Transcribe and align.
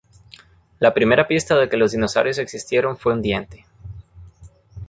La 0.79 0.95
primera 0.95 1.27
pista 1.27 1.55
de 1.55 1.69
que 1.69 1.77
los 1.77 1.91
dinosaurios 1.91 2.39
existieron 2.39 2.97
fue 2.97 3.13
un 3.13 3.21
diente. 3.21 3.67